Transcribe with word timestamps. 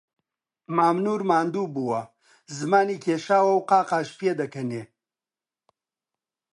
مام 0.75 0.97
نوور 1.03 1.21
ماندوو 1.29 1.71
بووە، 1.73 2.01
زمانی 2.57 3.01
کێشاوە 3.05 3.53
و 3.55 3.65
قاقاش 3.69 4.07
پێدەکەنێ 4.19 4.83